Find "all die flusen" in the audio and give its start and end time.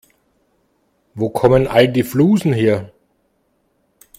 1.67-2.53